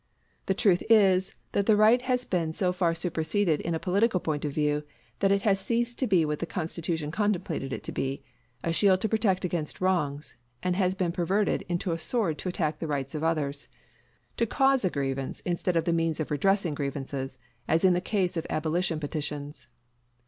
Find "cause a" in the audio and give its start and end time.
14.47-14.89